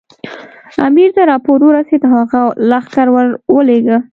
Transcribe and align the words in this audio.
امیر 0.87 1.09
ته 1.15 1.21
راپور 1.31 1.59
ورسېد 1.63 2.01
او 2.05 2.13
هغه 2.19 2.41
لښکر 2.69 3.07
ورولېږه. 3.11 3.97